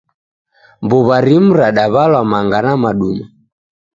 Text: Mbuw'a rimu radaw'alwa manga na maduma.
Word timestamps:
Mbuw'a 0.83 1.17
rimu 1.25 1.51
radaw'alwa 1.59 2.21
manga 2.31 2.59
na 2.65 2.73
maduma. 2.81 3.25